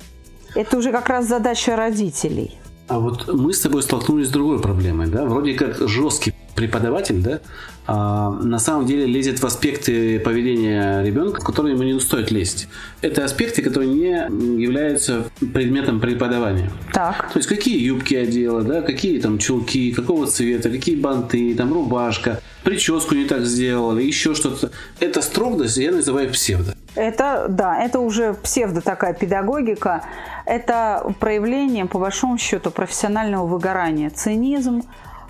[0.54, 2.58] Это уже как раз задача родителей.
[2.88, 5.26] А вот мы с тобой столкнулись с другой проблемой, да?
[5.26, 7.40] Вроде как жесткий преподаватель, да,
[7.88, 12.68] а на самом деле лезет в аспекты поведения ребенка, в которые ему не стоит лезть.
[13.02, 16.72] Это аспекты, которые не являются предметом преподавания.
[16.94, 17.32] Так.
[17.34, 22.42] То есть какие юбки одела, да, какие там чулки, какого цвета, какие банты, там рубашка,
[22.64, 24.72] прическу не так сделала, еще что-то.
[25.00, 26.74] Это строгость я называю псевдо.
[26.96, 30.06] Это, да, это уже псевдо такая педагогика.
[30.46, 34.10] Это проявление, по большому счету, профессионального выгорания.
[34.10, 34.84] Цинизм,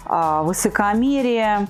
[0.07, 1.67] высокомерие,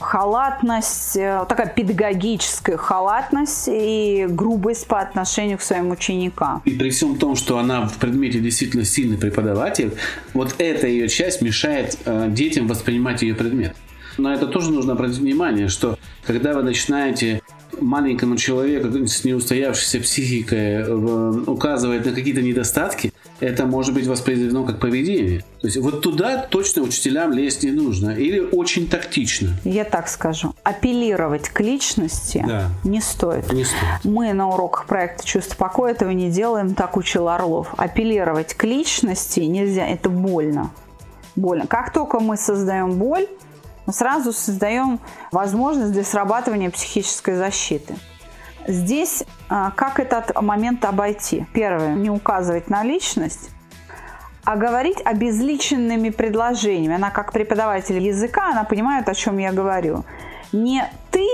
[0.00, 6.62] халатность, э, такая педагогическая халатность и грубость по отношению к своим ученикам.
[6.64, 9.96] И при всем том, что она в предмете действительно сильный преподаватель,
[10.34, 13.76] вот эта ее часть мешает э, детям воспринимать ее предмет.
[14.18, 17.42] Но это тоже нужно обратить внимание, что когда вы начинаете
[17.80, 20.84] маленькому человеку с неустоявшейся психикой
[21.46, 25.40] указывать на какие-то недостатки, это может быть воспринимано как поведение.
[25.60, 28.10] То есть вот туда точно учителям лезть не нужно.
[28.10, 29.50] Или очень тактично.
[29.64, 30.54] Я так скажу.
[30.62, 32.70] Апеллировать к личности да.
[32.84, 33.52] не стоит.
[33.52, 34.04] Не стоит.
[34.04, 37.74] Мы на уроках проекта «Чувство покоя» этого не делаем, так учил Орлов.
[37.76, 40.70] Апеллировать к личности нельзя, это больно.
[41.34, 41.66] Больно.
[41.66, 43.26] Как только мы создаем боль,
[43.86, 45.00] мы сразу создаем
[45.32, 47.96] возможность для срабатывания психической защиты.
[48.66, 51.46] Здесь а, как этот момент обойти?
[51.52, 53.50] Первое, не указывать на личность,
[54.44, 56.96] а говорить обезличенными предложениями.
[56.96, 60.04] Она как преподаватель языка, она понимает, о чем я говорю.
[60.52, 61.26] Не ты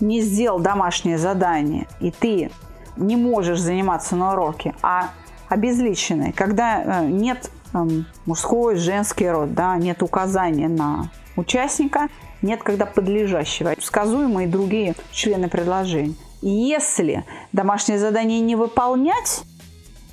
[0.00, 2.50] не сделал домашнее задание, и ты
[2.96, 5.10] не можешь заниматься на уроке, а
[5.48, 12.08] обезличенный, когда э, нет эм, мужской, женский род, да, нет указания на участника,
[12.42, 16.14] нет когда подлежащего, сказуемые другие члены предложения.
[16.42, 19.42] Если домашнее задание не выполнять,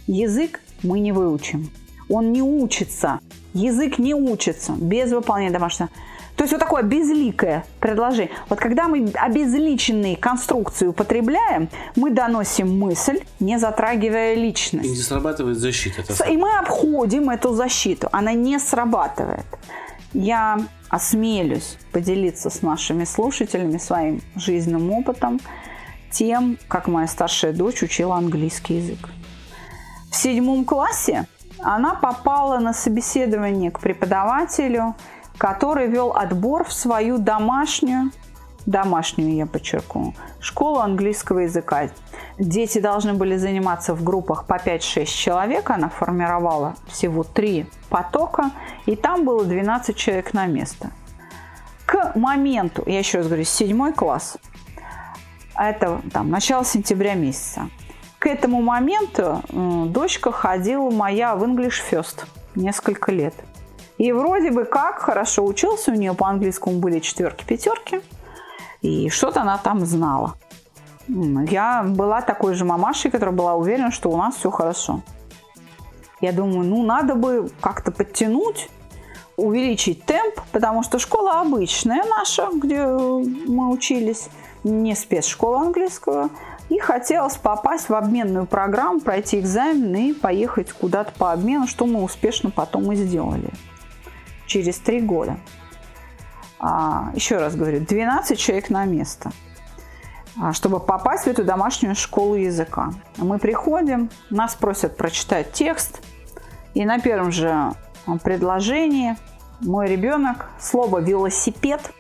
[0.08, 1.70] язык мы не выучим.
[2.08, 3.20] Он не учится.
[3.54, 5.90] Язык не учится без выполнения домашнего.
[6.36, 8.32] То есть вот такое безликое предложение.
[8.48, 14.88] Вот когда мы обезличенные конструкции употребляем, мы доносим мысль, не затрагивая личность.
[14.88, 16.02] И не срабатывает защита.
[16.30, 18.08] И мы обходим эту защиту.
[18.14, 19.46] Она не срабатывает.
[20.14, 25.40] Я осмелюсь поделиться с нашими слушателями своим жизненным опытом.
[26.12, 29.10] тем, как моя старшая дочь учила английский язык.
[30.12, 31.28] В седьмом классе
[31.60, 34.96] она попала на собеседование к преподавателю,
[35.38, 38.12] который вел отбор в свою домашнюю,
[38.70, 41.90] домашнюю я подчеркну, школу английского языка.
[42.38, 45.70] Дети должны были заниматься в группах по 5-6 человек.
[45.70, 48.52] Она формировала всего три потока,
[48.86, 50.92] и там было 12 человек на место.
[51.86, 54.38] К моменту, я еще раз говорю, седьмой класс,
[55.58, 57.70] это там начало сентября месяца,
[58.20, 63.34] к этому моменту дочка ходила моя в English First несколько лет.
[63.98, 68.02] И вроде бы как хорошо учился, у нее по английскому были четверки-пятерки,
[68.82, 70.36] и что-то она там знала.
[71.08, 75.02] Я была такой же мамашей, которая была уверена, что у нас все хорошо.
[76.22, 78.70] Я думаю, ну надо бы как-то подтянуть,
[79.38, 84.30] увеличить темп, потому что школа обычная наша, где мы учились,
[84.64, 86.30] не спецшкола английского,
[86.70, 92.04] и хотелось попасть в обменную программу, пройти экзамен и поехать куда-то по обмену, что мы
[92.04, 93.50] успешно потом и сделали
[94.46, 95.38] через три года.
[96.60, 99.32] А, еще раз говорю, 12 человек на место,
[100.40, 102.92] а, чтобы попасть в эту домашнюю школу языка.
[103.18, 106.02] Мы приходим, нас просят прочитать текст,
[106.74, 107.74] и на первом же
[108.24, 109.16] предложении
[109.62, 111.94] мой ребенок слово «велосипед»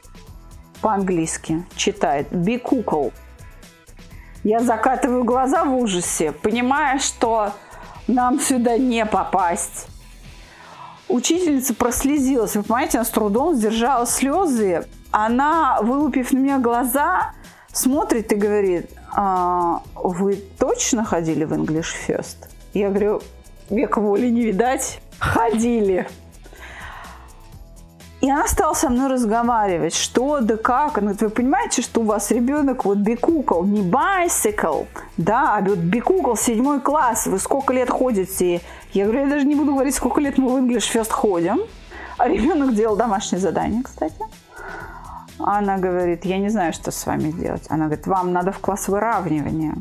[0.81, 3.09] по-английски читает «бикукл»,
[4.43, 7.51] я закатываю глаза в ужасе, понимая, что
[8.07, 9.87] нам сюда не попасть.
[11.09, 12.55] Учительница прослезилась.
[12.55, 14.85] Вы понимаете, она с трудом сдержала слезы.
[15.09, 17.33] Она, вылупив на меня глаза,
[17.73, 22.37] смотрит и говорит, а, вы точно ходили в English First?
[22.75, 23.21] Я говорю,
[23.71, 25.01] века воли не видать.
[25.17, 26.07] Ходили.
[28.21, 30.97] И она стала со мной разговаривать, что да как.
[30.97, 35.77] Она говорит, вы понимаете, что у вас ребенок вот бикукол, не bicycle, да, а вот
[35.77, 38.61] бикукол, седьмой класс, вы сколько лет ходите?
[38.93, 41.59] Я говорю, я даже не буду говорить, сколько лет мы в English First ходим.
[42.17, 44.21] А ребенок делал домашнее задание, кстати.
[45.39, 47.65] Она говорит, я не знаю, что с вами делать.
[47.69, 49.75] Она говорит, вам надо в класс выравнивания.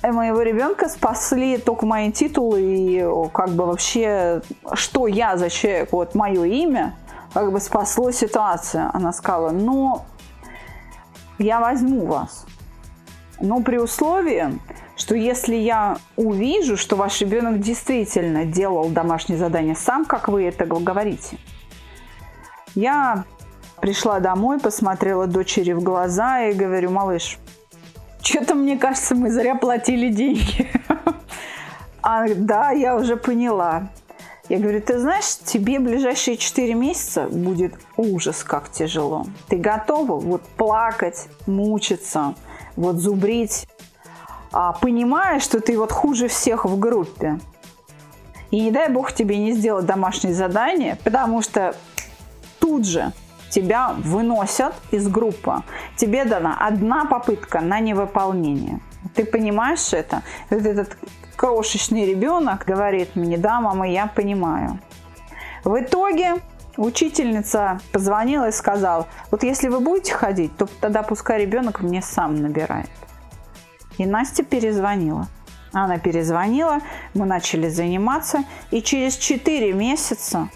[0.00, 4.42] Э, моего ребенка спасли только мои титулы и как бы вообще,
[4.74, 6.94] что я за человек, вот мое имя,
[7.34, 8.90] как бы спасло ситуацию.
[8.94, 10.02] Она сказала, ну,
[11.38, 12.46] я возьму вас.
[13.40, 14.58] Но при условии,
[14.98, 20.66] что если я увижу, что ваш ребенок действительно делал домашнее задание сам, как вы это
[20.66, 21.38] говорите.
[22.74, 23.24] Я
[23.80, 27.38] пришла домой, посмотрела дочери в глаза и говорю, малыш,
[28.22, 30.68] что-то, мне кажется, мы зря платили деньги.
[32.00, 33.90] А, да, я уже поняла.
[34.48, 39.26] Я говорю, ты знаешь, тебе ближайшие 4 месяца будет ужас, как тяжело.
[39.48, 42.34] Ты готова вот плакать, мучиться,
[42.76, 43.66] вот зубрить,
[44.50, 47.38] понимая, что ты вот хуже всех в группе.
[48.50, 51.74] И не дай бог тебе не сделать домашнее задание, потому что
[52.58, 53.12] тут же
[53.50, 55.62] тебя выносят из группы.
[55.96, 58.80] Тебе дана одна попытка на невыполнение.
[59.14, 60.22] Ты понимаешь это?
[60.50, 60.96] Вот этот
[61.36, 64.78] крошечный ребенок говорит мне, да, мама, я понимаю.
[65.64, 66.36] В итоге
[66.76, 72.36] учительница позвонила и сказала, вот если вы будете ходить, то тогда пускай ребенок мне сам
[72.36, 72.90] набирает.
[73.98, 75.26] И Настя перезвонила.
[75.72, 76.78] Она перезвонила,
[77.14, 80.48] мы начали заниматься, и через 4 месяца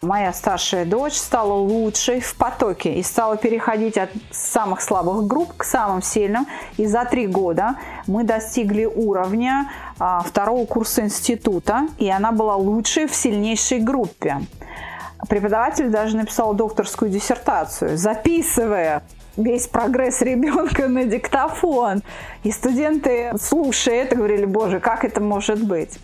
[0.00, 5.64] моя старшая дочь стала лучшей в потоке и стала переходить от самых слабых групп к
[5.64, 6.46] самым сильным.
[6.76, 13.06] И за три года мы достигли уровня а, второго курса института, и она была лучшей
[13.06, 14.40] в сильнейшей группе.
[15.28, 19.02] Преподаватель даже написал докторскую диссертацию, записывая
[19.36, 22.02] весь прогресс ребенка на диктофон.
[22.42, 25.98] И студенты, слушая это, говорили, боже, как это может быть?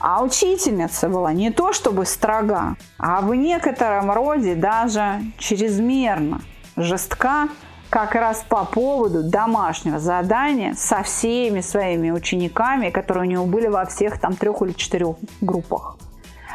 [0.00, 6.40] А учительница была не то чтобы строга, а в некотором роде даже чрезмерно
[6.76, 7.48] жестка
[7.88, 13.84] как раз по поводу домашнего задания со всеми своими учениками, которые у него были во
[13.84, 15.98] всех там трех или четырех группах.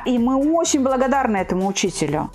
[0.06, 2.32] И мы очень благодарны этому учителю.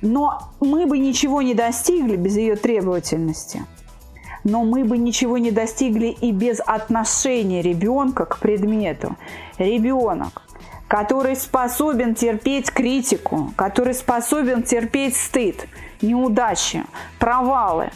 [0.00, 3.64] Но мы бы ничего не достигли без ее требовательности.
[4.44, 9.16] Но мы бы ничего не достигли и без отношения ребенка к предмету.
[9.58, 10.42] Ребенок
[10.88, 15.68] который способен терпеть критику, который способен терпеть стыд,
[16.00, 16.84] неудачи,
[17.18, 17.90] провалы.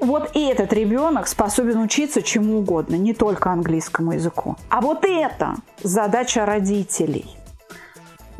[0.00, 4.56] Вот этот ребенок способен учиться чему угодно, не только английскому языку.
[4.68, 5.54] А вот это
[5.84, 7.36] задача родителей.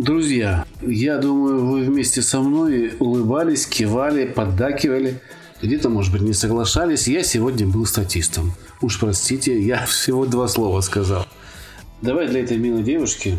[0.02, 5.20] Друзья, я думаю, вы вместе со мной улыбались, кивали, поддакивали.
[5.62, 7.06] где-то, может быть, не соглашались.
[7.06, 8.52] Я сегодня был статистом.
[8.80, 11.24] Уж простите, я всего два слова сказал.
[12.00, 13.38] Давай для этой милой девушки,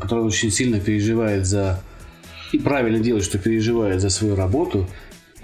[0.00, 1.80] которая очень сильно переживает за...
[2.52, 4.86] И правильно делает, что переживает за свою работу,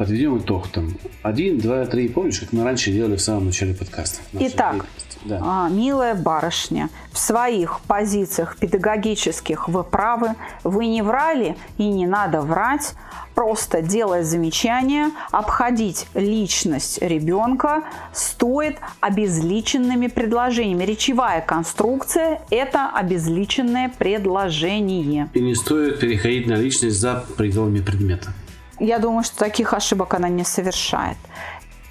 [0.01, 0.95] подведем итог там.
[1.23, 2.09] Один, два, три.
[2.09, 4.23] Помнишь, как мы раньше делали в самом начале подкаста?
[4.33, 4.87] Итак,
[5.27, 5.43] да.
[5.45, 10.37] а, милая барышня, в своих позициях педагогических вы правы.
[10.65, 12.95] Вы не врали и не надо врать
[13.35, 17.83] просто делая замечания, обходить личность ребенка
[18.15, 20.85] стоит обезличенными предложениями.
[20.85, 25.29] Речевая конструкция– это обезличенное предложение.
[25.35, 28.33] И не стоит переходить на личность за пределами предмета.
[28.81, 31.19] Я думаю, что таких ошибок она не совершает.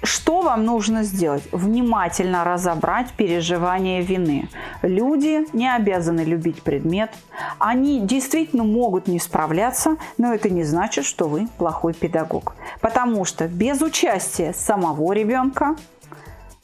[0.02, 1.44] Что вам нужно сделать?
[1.52, 4.48] Внимательно разобрать переживания вины.
[4.82, 7.10] Люди не обязаны любить предмет.
[7.58, 12.56] Они действительно могут не справляться, но это не значит, что вы плохой педагог.
[12.80, 15.76] Потому что без участия самого ребенка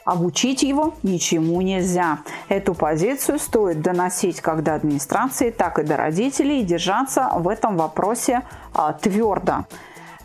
[0.07, 2.19] Обучить его ничему нельзя.
[2.47, 7.75] Эту позицию стоит доносить как до администрации, так и до родителей и держаться в этом
[7.75, 9.65] вопросе а, твердо.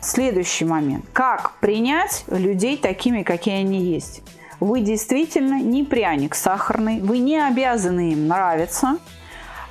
[0.03, 1.05] Следующий момент.
[1.13, 4.21] Как принять людей такими, какие они есть?
[4.59, 8.97] Вы действительно не пряник сахарный, вы не обязаны им нравиться,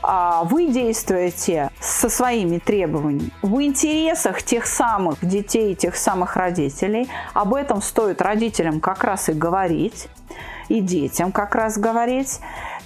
[0.03, 7.11] а вы действуете со своими требованиями в интересах тех самых детей, тех самых родителей.
[7.35, 10.09] Об этом стоит родителям как раз и говорить,
[10.69, 12.41] и детям как раз говорить.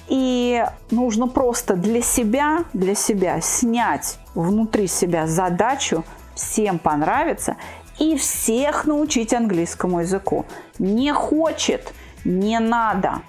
[0.09, 6.05] И нужно просто для себя, для себя снять внутри себя задачу
[6.37, 7.57] всем понравится
[7.99, 10.45] и всех научить английскому языку.
[10.79, 11.93] Не хочет,
[12.25, 13.23] не надо.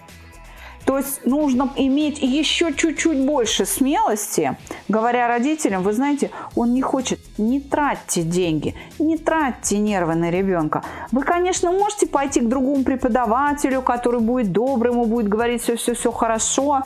[0.88, 4.56] То есть нужно иметь еще чуть-чуть больше смелости,
[4.88, 10.84] говоря родителям, вы знаете, он не хочет, не тратьте деньги, не тратьте нервы на ребенка.
[11.12, 16.84] Вы, конечно, можете пойти к другому преподавателю, который будет добрым и будет говорить все-все-все хорошо,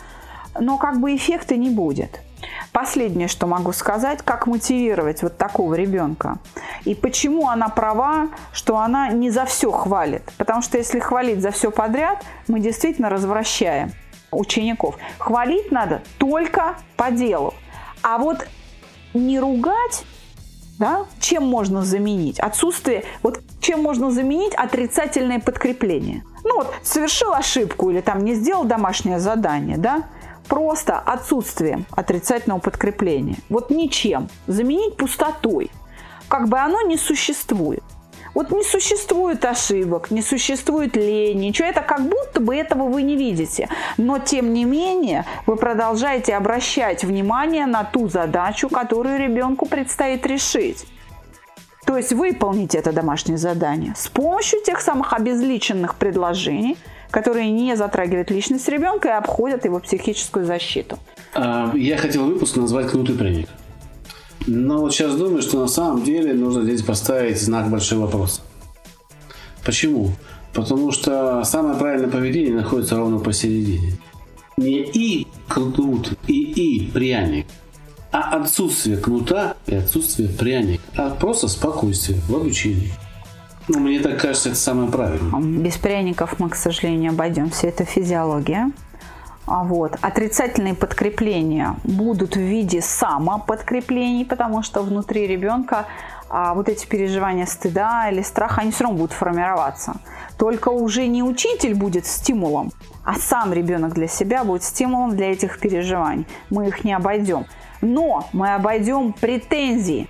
[0.60, 2.22] но как бы эффекта не будет.
[2.72, 6.38] Последнее, что могу сказать, как мотивировать вот такого ребенка.
[6.86, 10.24] И почему она права, что она не за все хвалит.
[10.38, 13.92] Потому что если хвалить за все подряд, мы действительно развращаем
[14.32, 14.98] учеников.
[15.18, 17.54] Хвалить надо только по делу.
[18.02, 18.48] А вот
[19.14, 20.06] не ругать
[20.82, 21.06] да?
[21.20, 22.40] Чем можно заменить?
[22.40, 26.24] Отсутствие, вот чем можно заменить отрицательное подкрепление?
[26.44, 30.06] Ну вот, совершил ошибку или там не сделал домашнее задание, да?
[30.52, 33.38] Просто отсутствием отрицательного подкрепления.
[33.48, 34.28] Вот ничем.
[34.48, 35.72] Заменить пустотой.
[36.28, 37.84] Как бы оно не существует.
[38.34, 41.70] Вот не существует ошибок, не существует лени, ничего.
[41.70, 43.70] Это как будто бы этого вы не видите.
[43.96, 50.86] Но тем не менее вы продолжаете обращать внимание на ту задачу, которую ребенку предстоит решить.
[51.86, 56.78] То есть выполнить это домашнее задание с помощью тех самых обезличенных предложений–
[57.12, 60.98] которые не затрагивают личность ребенка и обходят его психическую защиту.
[61.34, 63.50] А, я хотел выпуск назвать «Кнут и пряник».
[64.48, 68.42] Но вот сейчас думаю, что на самом деле нужно здесь поставить знак большой вопрос.
[69.64, 70.12] Почему?
[70.54, 73.94] Потому что самое правильное поведение находится ровно посередине.
[74.58, 77.46] Не и кнут, и и пряник,
[78.12, 82.92] а отсутствие кнута и отсутствие пряника, а просто спокойствие в обучении.
[83.74, 85.42] Ну, мне так кажется, это самое правильное.
[85.42, 87.68] Без пряников мы, к сожалению, обойдемся.
[87.68, 88.72] Это физиология.
[89.46, 89.98] А вот.
[90.02, 95.86] Отрицательные подкрепления будут в виде самоподкреплений, потому что внутри ребенка
[96.34, 99.96] а вот эти переживания стыда или страха, они все равно будут формироваться.
[100.38, 102.72] Только уже не учитель будет стимулом,
[103.04, 106.26] а сам ребенок для себя будет стимулом для этих переживаний.
[106.50, 107.46] Мы их не обойдем.
[107.82, 110.08] Но мы обойдем претензии.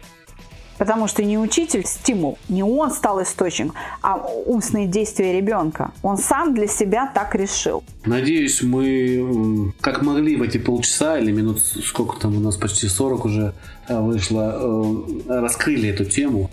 [0.81, 4.15] Потому что не учитель стимул, не он стал источником, а
[4.47, 5.91] устные действия ребенка.
[6.01, 7.83] Он сам для себя так решил.
[8.03, 13.25] Надеюсь, мы как могли в эти полчаса или минут, сколько там у нас почти 40
[13.25, 13.53] уже
[13.89, 14.57] э, вышло,
[15.27, 16.49] э, раскрыли эту тему.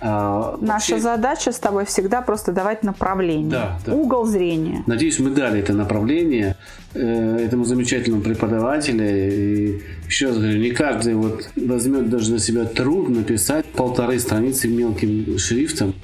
[0.00, 1.00] А, Наша вообще...
[1.00, 3.94] задача с тобой всегда просто давать направление, да, да.
[3.94, 4.82] угол зрения.
[4.86, 6.56] Надеюсь, мы дали это направление
[6.94, 9.04] э, этому замечательному преподавателю.
[9.04, 14.68] И еще раз говорю, не каждый вот возьмет даже на себя труд написать полторы страницы
[14.68, 15.94] мелким шрифтом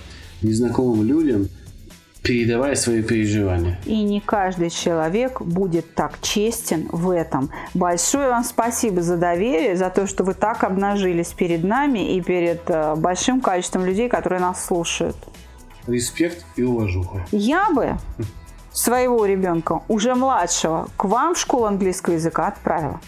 [0.42, 1.48] незнакомым людям–
[2.22, 3.78] передавая свои переживания.
[3.84, 7.50] И не каждый человек будет так честен в этом.
[7.74, 12.62] Большое вам спасибо за доверие, за то, что вы так обнажились перед нами и перед
[12.68, 15.16] э, большим количеством людей, которые нас слушают.
[15.86, 17.26] Респект и уважуха.
[17.32, 17.96] Я бы
[18.72, 23.00] своего ребенка, уже младшего, к вам в школу английского языка отправила.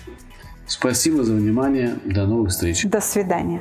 [0.67, 1.95] Спасибо за внимание.
[2.05, 2.85] До новых встреч.
[2.85, 3.61] До свидания.